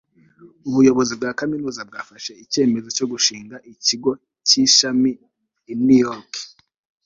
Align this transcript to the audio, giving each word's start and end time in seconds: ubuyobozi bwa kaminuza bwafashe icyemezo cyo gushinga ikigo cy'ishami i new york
ubuyobozi 0.67 1.13
bwa 1.19 1.31
kaminuza 1.39 1.81
bwafashe 1.89 2.31
icyemezo 2.43 2.87
cyo 2.97 3.05
gushinga 3.11 3.55
ikigo 3.73 4.11
cy'ishami 4.47 5.11
i 5.71 5.73
new 5.85 6.01
york 6.07 6.31